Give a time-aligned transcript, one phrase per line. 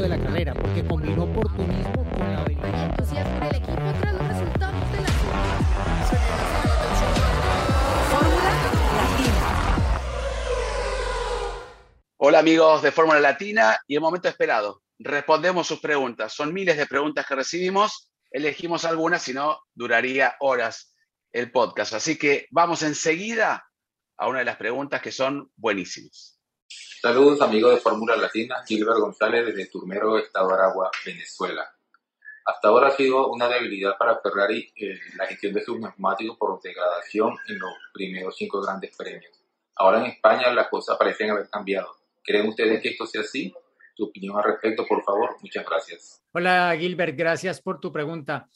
[0.00, 2.90] de la carrera, porque combinó oportunismo con la habilidad.
[2.90, 5.08] entusiasmo el equipo tras los resultados de la
[8.10, 9.32] Fórmula Latina.
[12.18, 14.82] Hola amigos de Fórmula Latina y el momento esperado.
[14.98, 16.34] Respondemos sus preguntas.
[16.34, 18.10] Son miles de preguntas que recibimos.
[18.30, 20.94] Elegimos algunas, si no, duraría horas
[21.32, 21.94] el podcast.
[21.94, 23.66] Así que vamos enseguida
[24.18, 26.35] a una de las preguntas que son buenísimas.
[27.06, 31.64] Saludos amigos de Fórmula Latina, Gilbert González desde Turmero, Estado de Aragua, Venezuela.
[32.44, 36.60] Hasta ahora ha sido una debilidad para Ferrari eh, la gestión de sus neumáticos por
[36.60, 39.40] degradación en los primeros cinco grandes premios.
[39.76, 41.94] Ahora en España las cosas parecen haber cambiado.
[42.24, 43.54] ¿Creen ustedes que esto sea así?
[43.94, 45.36] Tu opinión al respecto, por favor.
[45.40, 46.20] Muchas gracias.
[46.32, 48.48] Hola Gilbert, gracias por tu pregunta.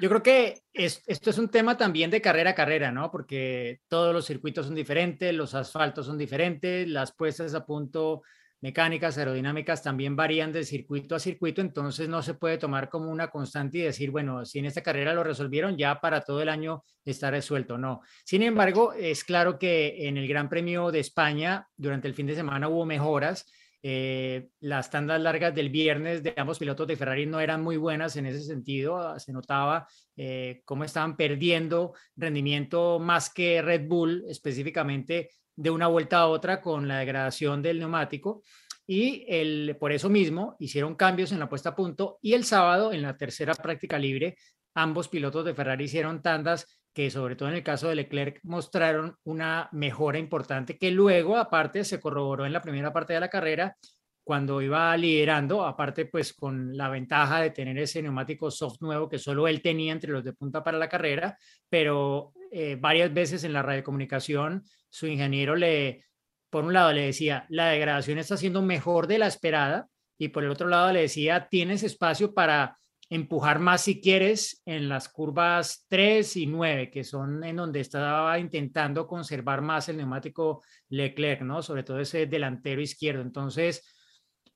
[0.00, 3.10] Yo creo que esto es un tema también de carrera a carrera, ¿no?
[3.10, 8.22] Porque todos los circuitos son diferentes, los asfaltos son diferentes, las puestas a punto
[8.62, 13.28] mecánicas, aerodinámicas también varían de circuito a circuito, entonces no se puede tomar como una
[13.28, 16.82] constante y decir, bueno, si en esta carrera lo resolvieron, ya para todo el año
[17.04, 18.00] está resuelto, no.
[18.24, 22.34] Sin embargo, es claro que en el Gran Premio de España, durante el fin de
[22.34, 23.46] semana hubo mejoras
[23.82, 28.16] eh, las tandas largas del viernes de ambos pilotos de Ferrari no eran muy buenas
[28.16, 28.98] en ese sentido.
[28.98, 35.86] Ah, se notaba eh, cómo estaban perdiendo rendimiento más que Red Bull, específicamente de una
[35.86, 38.42] vuelta a otra con la degradación del neumático.
[38.86, 42.92] Y el, por eso mismo hicieron cambios en la puesta a punto y el sábado
[42.92, 44.36] en la tercera práctica libre
[44.74, 49.16] ambos pilotos de Ferrari hicieron tandas que sobre todo en el caso de Leclerc mostraron
[49.24, 53.76] una mejora importante que luego aparte se corroboró en la primera parte de la carrera
[54.24, 59.18] cuando iba liderando, aparte pues con la ventaja de tener ese neumático soft nuevo que
[59.18, 61.36] solo él tenía entre los de punta para la carrera,
[61.68, 66.04] pero eh, varias veces en la radiocomunicación su ingeniero le,
[66.48, 69.88] por un lado le decía, la degradación está siendo mejor de la esperada
[70.18, 72.76] y por el otro lado le decía, tienes espacio para
[73.10, 78.38] empujar más si quieres en las curvas 3 y 9, que son en donde estaba
[78.38, 81.60] intentando conservar más el neumático Leclerc, ¿no?
[81.60, 83.20] Sobre todo ese delantero izquierdo.
[83.22, 83.84] Entonces,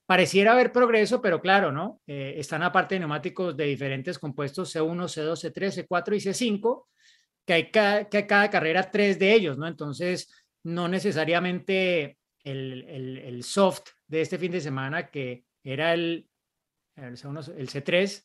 [0.06, 2.00] pareciera haber progreso, pero claro, ¿no?
[2.06, 6.87] Eh, están aparte de neumáticos de diferentes compuestos C1, C2, C3, C4 y C5,
[7.44, 9.66] que hay cada, que cada carrera tres de ellos, ¿no?
[9.66, 10.32] Entonces,
[10.62, 16.28] no necesariamente el, el, el soft de este fin de semana, que era el,
[16.94, 18.25] el, C1, el C3,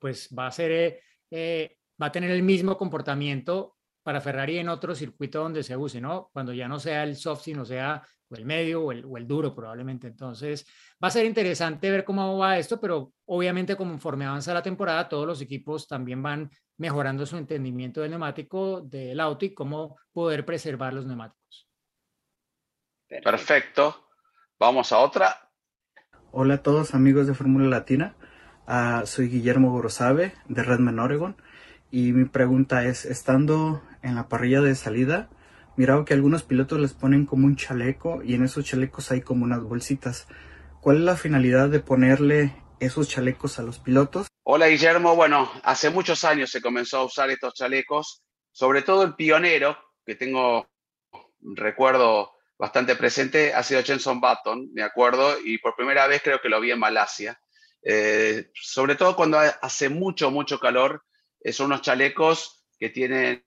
[0.00, 1.00] pues va a ser, eh,
[1.30, 6.00] eh, va a tener el mismo comportamiento para Ferrari en otro circuito donde se use,
[6.00, 6.30] ¿no?
[6.32, 9.26] Cuando ya no sea el soft, sino sea o el medio o el, o el,
[9.26, 10.06] duro probablemente.
[10.06, 10.66] Entonces,
[11.02, 15.26] va a ser interesante ver cómo va esto, pero obviamente conforme avanza la temporada, todos
[15.26, 20.94] los equipos también van mejorando su entendimiento del neumático, del auto y cómo poder preservar
[20.94, 21.68] los neumáticos.
[23.06, 24.08] Perfecto.
[24.58, 25.50] Vamos a otra.
[26.32, 28.16] Hola a todos amigos de Fórmula Latina.
[28.70, 31.36] Uh, soy Guillermo Gorosabe de Redmond, Oregon.
[31.90, 35.28] Y mi pregunta es, estando en la parrilla de salida,
[35.76, 39.44] mirado que algunos pilotos les ponen como un chaleco y en esos chalecos hay como
[39.44, 40.28] unas bolsitas.
[40.80, 44.28] ¿Cuál es la finalidad de ponerle esos chalecos a los pilotos?
[44.44, 48.22] Hola Guillermo, bueno, hace muchos años se comenzó a usar estos chalecos,
[48.52, 49.76] sobre todo el pionero,
[50.06, 50.68] que tengo
[51.40, 56.48] recuerdo bastante presente, ha sido Jenson Button, me acuerdo, y por primera vez creo que
[56.48, 57.36] lo vi en Malasia
[57.82, 61.04] eh, sobre todo cuando hace mucho, mucho calor,
[61.40, 63.44] eh, son unos chalecos que tienen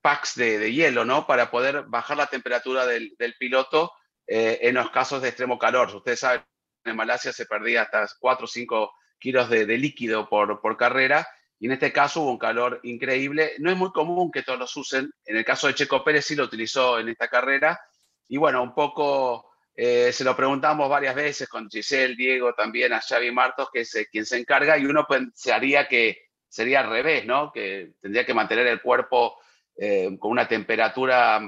[0.00, 1.26] packs de, de, hielo, ¿no?
[1.26, 3.92] Para poder bajar la temperatura del, del piloto
[4.26, 5.94] eh, en los casos de extremo calor.
[5.94, 6.42] Ustedes saben,
[6.84, 11.26] en Malasia se perdía hasta 4 o 5 kilos de, de líquido por, por, carrera
[11.60, 13.52] y en este caso hubo un calor increíble.
[13.58, 15.12] No es muy común que todos los usen.
[15.24, 17.80] En el caso de Checo Pérez sí lo utilizó en esta carrera.
[18.26, 23.00] Y bueno, un poco eh, se lo preguntamos varias veces con Giselle, Diego, también a
[23.00, 27.24] Xavi Martos, que es eh, quien se encarga, y uno pensaría que sería al revés,
[27.24, 27.50] ¿no?
[27.50, 29.38] Que tendría que mantener el cuerpo
[29.76, 31.40] eh, con una temperatura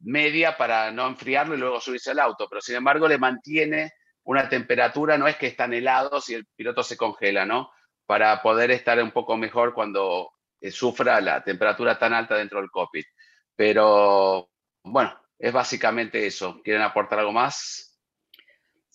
[0.00, 3.92] media para no enfriarlo y luego subirse al auto, pero sin embargo le mantiene
[4.24, 7.70] una temperatura, no es que están helados y el piloto se congela, ¿no?
[8.06, 10.30] Para poder estar un poco mejor cuando
[10.70, 13.06] sufra la temperatura tan alta dentro del cockpit.
[13.56, 14.50] Pero
[14.82, 16.60] bueno, es básicamente eso.
[16.62, 18.00] ¿Quieren aportar algo más?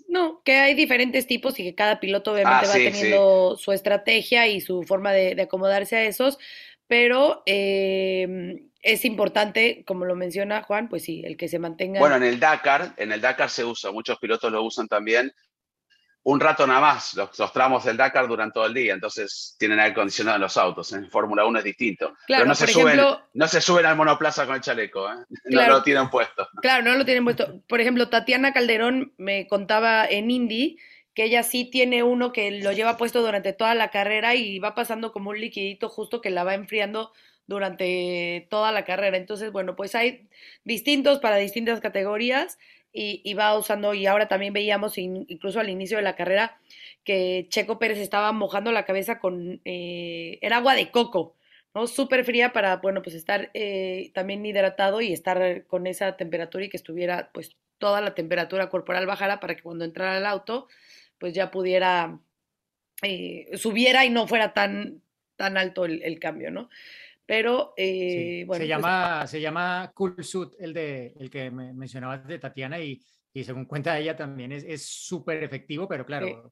[0.07, 3.63] No, que hay diferentes tipos y que cada piloto obviamente ah, sí, va teniendo sí.
[3.63, 6.39] su estrategia y su forma de, de acomodarse a esos,
[6.87, 11.99] pero eh, es importante, como lo menciona Juan, pues sí, el que se mantenga.
[11.99, 15.31] Bueno, en el Dakar, en el Dakar se usa, muchos pilotos lo usan también,
[16.23, 19.79] un rato nada más los, los, tramos del Dakar duran todo el día, entonces tienen
[19.79, 20.91] aire acondicionado en los autos.
[20.93, 22.13] En Fórmula 1 es distinto.
[22.27, 25.15] Claro, Pero no se, ejemplo, suben, no se suben al monoplaza con el chaleco, ¿eh?
[25.45, 26.47] claro, no lo tienen puesto.
[26.61, 27.61] Claro, no lo tienen puesto.
[27.67, 30.77] Por ejemplo, Tatiana Calderón me contaba en Indy
[31.13, 34.75] que ella sí tiene uno que lo lleva puesto durante toda la carrera y va
[34.75, 37.11] pasando como un liquidito justo que la va enfriando
[37.47, 39.17] durante toda la carrera.
[39.17, 40.29] Entonces, bueno, pues hay
[40.63, 42.59] distintos para distintas categorías
[42.91, 46.59] y, va usando, y ahora también veíamos incluso al inicio de la carrera
[47.03, 51.35] que Checo Pérez estaba mojando la cabeza con, eh, era agua de coco,
[51.73, 51.87] ¿no?
[51.87, 56.69] Súper fría para, bueno, pues estar eh, también hidratado y estar con esa temperatura y
[56.69, 60.67] que estuviera, pues, toda la temperatura corporal bajara para que cuando entrara al auto,
[61.17, 62.19] pues ya pudiera,
[63.01, 65.01] eh, subiera y no fuera tan,
[65.35, 66.69] tan alto el, cambio, ¿no?
[67.29, 68.63] Pero, eh, bueno.
[68.63, 72.79] Se pues llama, se llama Cool Suit, el, de, el que me mencionabas de Tatiana,
[72.79, 72.99] y,
[73.31, 76.51] y según cuenta ella también es súper efectivo, pero claro,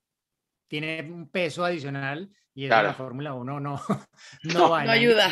[0.67, 3.81] tiene un peso adicional y en la Fórmula 1 no,
[4.43, 4.83] no, va.
[4.83, 5.31] No ayuda.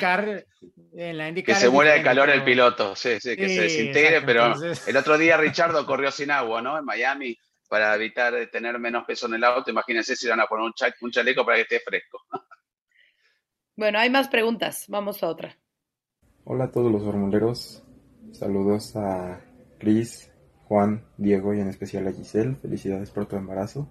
[0.94, 4.56] en la que se muere de calor el piloto, sí, sí, que se desintegre, pero
[4.88, 6.76] el otro día Richardo corrió sin agua, ¿no?
[6.76, 7.38] En Miami
[7.68, 9.70] para evitar tener menos peso en el auto.
[9.70, 10.72] Imagínense si van a poner
[11.02, 12.26] un, chaleco para que esté fresco.
[13.78, 14.86] Bueno, hay más preguntas.
[14.88, 15.58] Vamos a otra.
[16.46, 17.84] Hola a todos los formuleros.
[18.32, 19.42] Saludos a
[19.80, 20.32] Cris,
[20.64, 22.56] Juan, Diego y en especial a Giselle.
[22.56, 23.90] Felicidades por tu embarazo.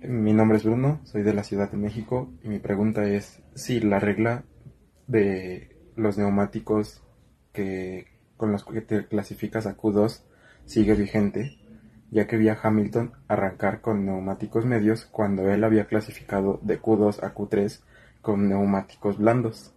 [0.00, 3.78] Mi nombre es Bruno, soy de la Ciudad de México y mi pregunta es si
[3.78, 4.44] la regla
[5.06, 7.02] de los neumáticos
[7.52, 8.06] que
[8.36, 10.22] con los que te clasificas a Q2
[10.64, 11.58] sigue vigente,
[12.10, 17.22] ya que vi a Hamilton arrancar con neumáticos medios cuando él había clasificado de Q2
[17.22, 17.80] a Q3
[18.26, 19.72] con neumáticos blandos.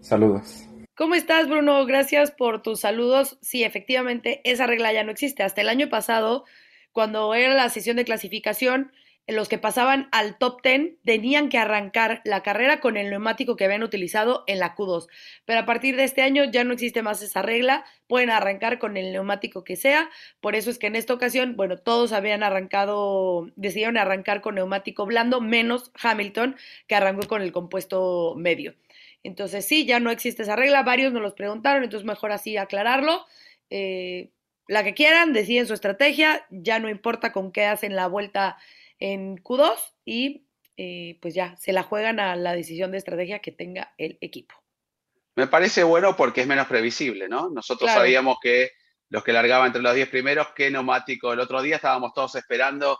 [0.00, 0.64] Saludos.
[0.96, 1.86] ¿Cómo estás, Bruno?
[1.86, 3.38] Gracias por tus saludos.
[3.40, 5.44] Sí, efectivamente, esa regla ya no existe.
[5.44, 6.44] Hasta el año pasado,
[6.90, 8.90] cuando era la sesión de clasificación,
[9.28, 13.66] los que pasaban al top 10 tenían que arrancar la carrera con el neumático que
[13.66, 15.06] habían utilizado en la Q2.
[15.44, 18.96] Pero a partir de este año ya no existe más esa regla, pueden arrancar con
[18.96, 20.08] el neumático que sea.
[20.40, 25.04] Por eso es que en esta ocasión, bueno, todos habían arrancado, decidieron arrancar con neumático
[25.04, 28.74] blando, menos Hamilton, que arrancó con el compuesto medio.
[29.22, 33.26] Entonces sí, ya no existe esa regla, varios nos los preguntaron, entonces mejor así aclararlo.
[33.68, 34.30] Eh,
[34.68, 38.56] la que quieran, deciden su estrategia, ya no importa con qué hacen la vuelta
[38.98, 43.52] en Q2 y eh, pues ya se la juegan a la decisión de estrategia que
[43.52, 44.54] tenga el equipo.
[45.34, 47.50] Me parece bueno porque es menos previsible, ¿no?
[47.50, 48.70] Nosotros sabíamos que
[49.08, 51.32] los que largaban entre los 10 primeros, qué neumático.
[51.32, 52.98] El otro día estábamos todos esperando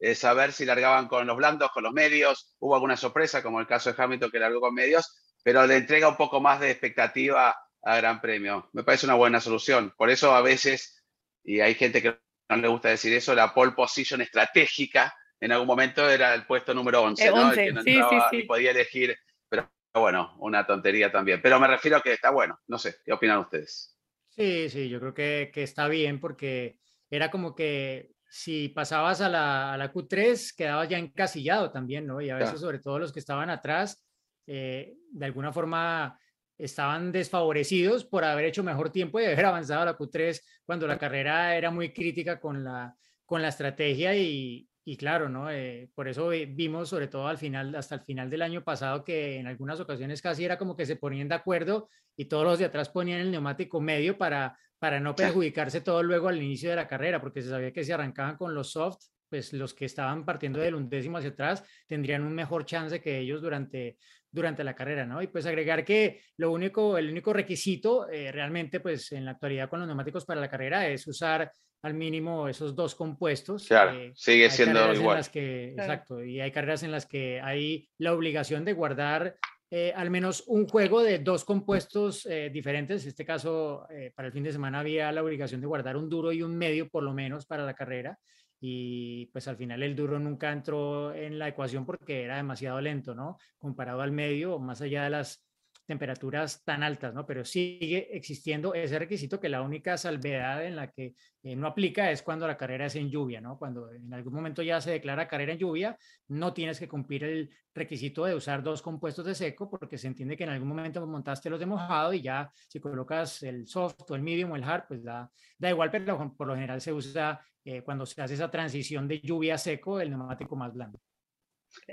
[0.00, 2.54] eh, saber si largaban con los blandos, con los medios.
[2.58, 6.08] Hubo alguna sorpresa, como el caso de Hamilton que largó con medios, pero le entrega
[6.08, 8.68] un poco más de expectativa a Gran Premio.
[8.72, 9.94] Me parece una buena solución.
[9.96, 11.02] Por eso a veces,
[11.44, 12.18] y hay gente que
[12.56, 16.74] no le gusta decir eso, la pole position estratégica en algún momento era el puesto
[16.74, 17.52] número 11, eh, ¿no?
[17.52, 18.00] que no sí,
[18.32, 19.16] y podía elegir,
[19.48, 21.40] pero bueno, una tontería también.
[21.42, 23.96] Pero me refiero a que está bueno, no sé, ¿qué opinan ustedes?
[24.28, 26.78] Sí, sí, yo creo que, que está bien porque
[27.10, 32.20] era como que si pasabas a la, a la, Q3 quedabas ya encasillado también, ¿no?
[32.20, 34.04] Y a veces sobre todo los que estaban atrás,
[34.46, 36.18] eh, de alguna forma
[36.58, 40.98] estaban desfavorecidos por haber hecho mejor tiempo y haber avanzado a la Q3 cuando la
[40.98, 42.94] carrera era muy crítica con la,
[43.24, 45.50] con la estrategia y, y claro, ¿no?
[45.50, 49.36] Eh, por eso vimos, sobre todo al final, hasta el final del año pasado, que
[49.36, 52.64] en algunas ocasiones casi era como que se ponían de acuerdo y todos los de
[52.64, 56.88] atrás ponían el neumático medio para, para no perjudicarse todo luego al inicio de la
[56.88, 60.60] carrera, porque se sabía que si arrancaban con los soft, pues los que estaban partiendo
[60.60, 63.98] del undécimo hacia atrás tendrían un mejor chance que ellos durante,
[64.30, 65.22] durante la carrera, ¿no?
[65.22, 69.68] Y pues agregar que lo único, el único requisito eh, realmente, pues en la actualidad
[69.68, 71.50] con los neumáticos para la carrera es usar
[71.82, 73.66] al mínimo esos dos compuestos.
[73.66, 75.26] Claro, eh, sigue siendo igual.
[75.30, 79.36] que, Exacto, y hay carreras en las que hay la obligación de guardar
[79.70, 83.02] eh, al menos un juego de dos compuestos eh, diferentes.
[83.02, 86.32] En este caso, para el fin de semana había la obligación de guardar un duro
[86.32, 88.18] y un medio por lo menos para la carrera.
[88.60, 93.14] Y pues al final el duro nunca entró en la ecuación porque era demasiado lento,
[93.14, 93.38] ¿no?
[93.58, 95.47] Comparado al medio, más allá de las
[95.88, 97.24] temperaturas tan altas, ¿no?
[97.24, 102.10] Pero sigue existiendo ese requisito que la única salvedad en la que eh, no aplica
[102.10, 103.58] es cuando la carrera es en lluvia, ¿no?
[103.58, 107.50] Cuando en algún momento ya se declara carrera en lluvia, no tienes que cumplir el
[107.74, 111.48] requisito de usar dos compuestos de seco porque se entiende que en algún momento montaste
[111.48, 114.88] los de mojado y ya si colocas el soft o el medium o el hard,
[114.88, 118.50] pues da, da igual, pero por lo general se usa eh, cuando se hace esa
[118.50, 121.00] transición de lluvia a seco el neumático más blando.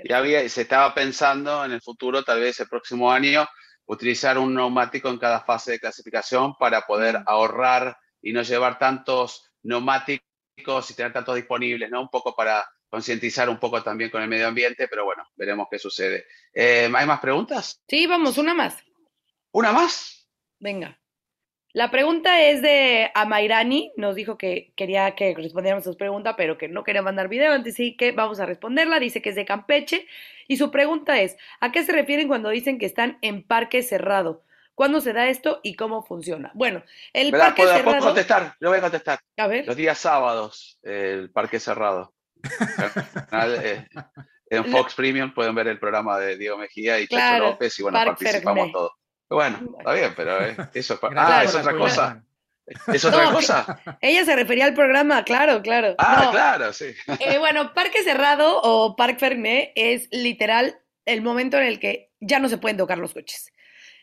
[0.04, 3.46] Ya había, se estaba pensando en el futuro, tal vez el próximo año,
[3.86, 9.50] utilizar un neumático en cada fase de clasificación para poder ahorrar y no llevar tantos
[9.62, 12.02] neumáticos y tener tantos disponibles, ¿no?
[12.02, 15.78] Un poco para concientizar un poco también con el medio ambiente, pero bueno, veremos qué
[15.78, 16.26] sucede.
[16.52, 17.80] Eh, ¿Hay más preguntas?
[17.88, 18.76] Sí, vamos, una más.
[19.52, 20.28] ¿Una más?
[20.58, 20.98] Venga.
[21.76, 26.56] La pregunta es de Amairani, nos dijo que quería que respondiéramos a su pregunta, pero
[26.56, 29.44] que no quería mandar video, antes sí que vamos a responderla, dice que es de
[29.44, 30.06] Campeche,
[30.48, 34.42] y su pregunta es, ¿a qué se refieren cuando dicen que están en parque cerrado?
[34.74, 36.50] ¿Cuándo se da esto y cómo funciona?
[36.54, 37.98] Bueno, el parque ¿puedo, cerrado...
[37.98, 38.54] ¿puedo contestar?
[38.58, 39.18] Lo voy a contestar.
[39.36, 39.66] A ver.
[39.66, 42.14] Los días sábados, el parque cerrado.
[43.62, 43.86] Eh,
[44.48, 47.82] en Fox Premium pueden ver el programa de Diego Mejía y Claro, Chacho López y
[47.82, 48.92] bueno, participamos todos.
[49.28, 52.06] Bueno, está bien, pero eh, eso es, ah, otra cosa.
[52.06, 52.26] Juan.
[52.94, 53.80] ¿Es otra No, cosa?
[54.00, 55.94] Ella se refería al programa, claro, claro.
[55.98, 56.86] Ah, No, claro, sí.
[57.20, 62.38] Eh, bueno, parque cerrado o parque fermé es literal el momento en el que ya
[62.38, 63.52] no se pueden tocar los coches,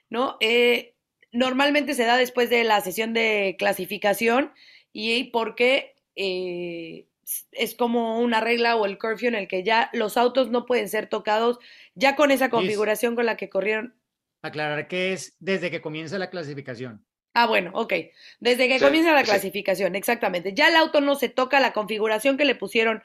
[0.10, 0.38] ¿no?
[0.40, 0.96] Eh,
[1.32, 4.54] normalmente se da después de la sesión de clasificación
[4.94, 7.08] y porque eh,
[7.52, 10.88] es como una regla o el curfew en el que ya los autos no pueden
[10.88, 11.60] ser tocados
[11.96, 13.96] ya con esa configuración con la que corrieron.
[14.44, 17.04] Aclarar que es desde que comienza la clasificación.
[17.34, 17.94] Ah, bueno, ok.
[18.40, 19.26] Desde que Sí, comienza la sí.
[19.26, 20.54] clasificación, exactamente.
[20.54, 23.02] Ya el auto no se toca, la configuración que le pusieron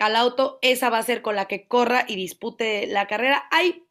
[0.00, 3.44] al auto, esa va a ser con la que corra y dispute la carrera.
[3.52, 3.86] Hay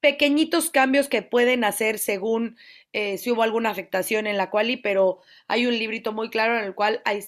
[0.00, 2.56] pequeñitos cambios que pueden hacer según
[2.92, 6.64] eh, si hubo alguna afectación en la quali, pero hay un librito muy claro en
[6.64, 7.24] el cual hay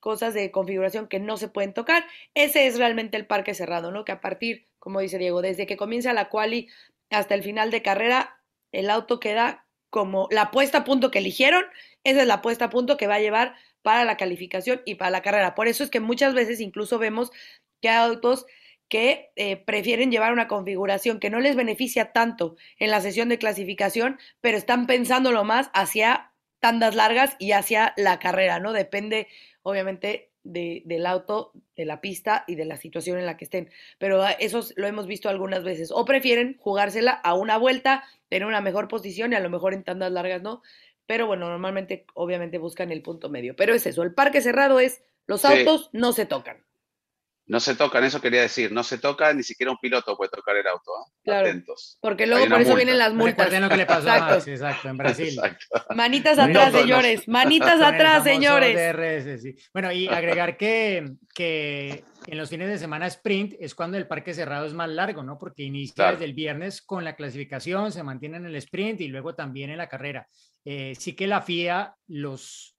[0.00, 2.06] cosas de configuración que no se pueden tocar.
[2.34, 4.04] Ese es realmente el parque cerrado, ¿no?
[4.06, 6.68] Que a partir, como dice Diego, desde que comienza la quali
[7.10, 8.40] hasta el final de carrera,
[8.72, 11.64] el auto queda como la puesta a punto que eligieron,
[12.02, 15.10] esa es la puesta a punto que va a llevar para la calificación y para
[15.10, 15.54] la carrera.
[15.54, 17.30] Por eso es que muchas veces incluso vemos
[17.80, 18.46] que hay autos
[18.88, 23.38] que eh, prefieren llevar una configuración que no les beneficia tanto en la sesión de
[23.38, 28.72] clasificación, pero están pensándolo más hacia tandas largas y hacia la carrera, ¿no?
[28.72, 29.28] Depende,
[29.62, 33.70] obviamente, de, del auto, de la pista y de la situación en la que estén.
[33.98, 35.90] Pero ah, eso lo hemos visto algunas veces.
[35.92, 39.82] O prefieren jugársela a una vuelta, tener una mejor posición y a lo mejor en
[39.84, 40.62] tandas largas no.
[41.06, 43.56] Pero bueno, normalmente, obviamente, buscan el punto medio.
[43.56, 45.48] Pero es eso, el parque cerrado es, los Sí.
[45.48, 46.64] autos no se tocan.
[47.46, 48.72] No se tocan, eso quería decir.
[48.72, 50.90] No se toca, ni siquiera un piloto puede tocar el auto.
[50.92, 51.12] ¿eh?
[51.24, 51.46] Claro.
[51.48, 51.98] Atentos.
[52.00, 52.76] Porque luego por eso multa.
[52.76, 53.36] vienen las multas.
[53.46, 54.34] Recuerden lo que le pasó a Exacto.
[54.34, 55.28] Max, exacto, en Brasil.
[55.28, 55.66] Exacto.
[55.94, 56.80] Manitas atrás, no, no.
[56.80, 57.28] señores.
[57.28, 58.74] Manitas atrás, señores.
[58.74, 59.54] DRS, sí.
[59.74, 64.32] Bueno, y agregar que, que en los fines de semana sprint es cuando el parque
[64.32, 65.36] cerrado es más largo, ¿no?
[65.38, 66.12] Porque inicia Claro.
[66.12, 69.76] desde el viernes con la clasificación, se mantiene en el sprint y luego también en
[69.76, 70.26] la carrera.
[70.64, 72.74] Eh, sí que la FIA los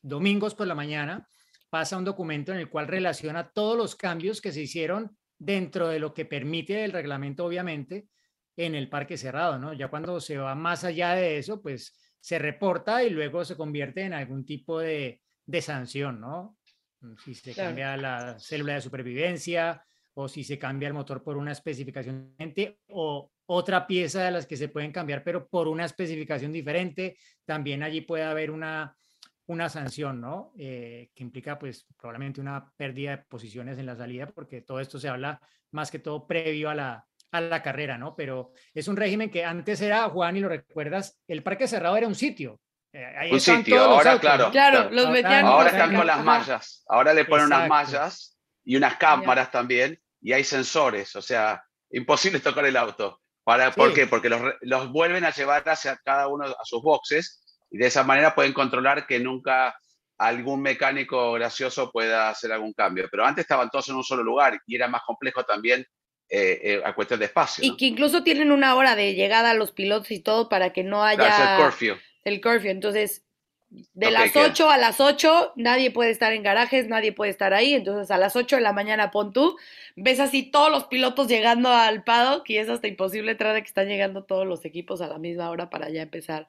[0.00, 1.28] domingos por la mañana
[1.70, 6.00] pasa un documento en el cual relaciona todos los cambios que se hicieron dentro de
[6.00, 8.08] lo que permite el reglamento, obviamente,
[8.56, 9.72] en el parque cerrado, ¿no?
[9.72, 14.02] Ya cuando se va más allá de eso, pues se reporta y luego se convierte
[14.02, 16.58] en algún tipo de, de sanción, ¿no?
[17.00, 17.68] Mm, Si se Claro.
[17.70, 19.82] cambia la célula de supervivencia
[20.14, 22.34] o si se cambia el motor por una especificación
[22.88, 27.82] o otra pieza de las que se pueden cambiar, pero por una especificación diferente, también
[27.82, 28.96] allí puede haber una,
[29.50, 30.52] una sanción, ¿no?
[30.58, 34.98] Eh, que implica pues probablemente una pérdida de posiciones en la salida, porque todo esto
[34.98, 35.40] se habla
[35.72, 38.14] más que todo previo a la, a la carrera, ¿no?
[38.14, 42.06] Pero es un régimen que antes era, Juan, y lo recuerdas, el parque cerrado era
[42.06, 42.60] un sitio.
[42.92, 44.44] Eh, ahí Un sitio, ahora, autos, claro.
[44.46, 44.50] ¿no?
[44.52, 44.90] Claro, Claro.
[44.94, 45.44] los Ahora- metían.
[45.46, 46.84] Ahora están con las mallas.
[46.88, 51.14] Ahora le ponen unas mallas y unas cámaras también y hay sensores.
[51.16, 53.20] O sea, imposible tocar el auto.
[53.44, 53.94] ¿Para, ¿Por Sí.
[53.96, 54.06] qué?
[54.06, 58.04] Porque los, los vuelven a llevar hacia cada uno a sus boxes y de esa
[58.04, 59.76] manera pueden controlar que nunca
[60.18, 63.08] algún mecánico gracioso pueda hacer algún cambio.
[63.10, 65.86] Pero antes estaban todos en un solo lugar y era más complejo también
[66.28, 67.64] eh, eh, a cuestión de espacio.
[67.64, 67.76] Y ¿no?
[67.76, 70.98] que incluso tienen una hora de llegada a los pilotos y todo para que no
[71.00, 71.96] Claro, haya el curfew.
[72.24, 72.70] el curfew.
[72.70, 73.24] Entonces,
[73.70, 74.46] de las queda.
[74.46, 77.72] 8 a las 8, nadie puede estar en garajes, nadie puede estar ahí.
[77.72, 79.56] Entonces, a las 8 de la mañana, pon tú,
[79.96, 83.68] ves así todos los pilotos llegando al paddock y es hasta imposible entrar de que
[83.68, 86.46] están llegando todos los equipos a la misma hora para ya empezar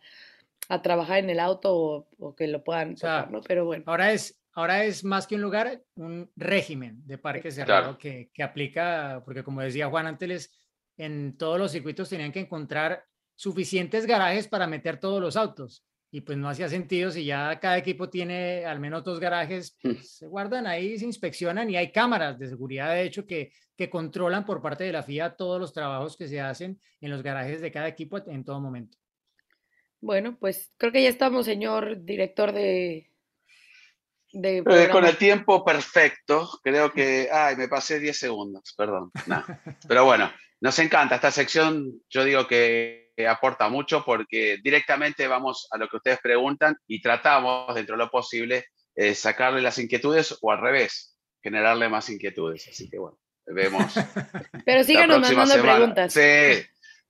[0.70, 3.41] a trabajar en el auto o, o que lo puedan O sea, tocar, ¿no?
[3.41, 3.84] Pero bueno.
[3.88, 8.44] Ahora es, ahora es más que un lugar, un régimen de parque cerrado que, que
[8.44, 10.51] aplica, porque como decía Juan antes,
[10.98, 13.03] en todos los circuitos tenían que encontrar
[13.36, 15.84] suficientes garajes para meter todos los autos.
[16.13, 19.91] Y pues no hacía sentido si ya cada equipo tiene al menos dos garajes, Mm.
[19.94, 23.89] pues, se guardan ahí, se inspeccionan y hay cámaras de seguridad, de hecho, que, que
[23.89, 27.62] controlan por parte de la FIA todos los trabajos que se hacen en los garajes
[27.62, 28.98] de cada equipo en todo momento.
[30.01, 33.08] Bueno, pues creo que ya estamos, señor director de.
[34.34, 37.29] de Eh, con el tiempo perfecto, creo que.
[37.31, 39.12] Ay, me pasé 10 segundos, perdón.
[39.27, 39.46] No.
[39.88, 42.01] Pero bueno, nos encanta esta sección.
[42.10, 47.74] Yo digo que aporta mucho porque directamente vamos a lo que ustedes preguntan y tratamos,
[47.75, 48.65] dentro de lo posible,
[48.96, 52.67] eh, sacarle las inquietudes o al revés, generarle más inquietudes.
[52.67, 53.93] Así que bueno, vemos.
[54.65, 55.75] Pero síganos mandando semana.
[55.75, 56.13] preguntas.
[56.13, 56.65] Sí,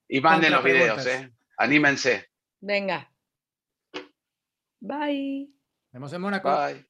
[0.10, 1.05] y manden los videos.
[1.05, 1.31] ¿eh?
[1.57, 2.31] Anímense.
[2.62, 3.12] Venga.
[4.80, 5.50] Bye.
[5.91, 6.50] Vemos en Mónaco.
[6.50, 6.86] Bye.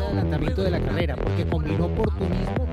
[0.00, 2.69] adelantamiento de la carrera porque combinó oportunidades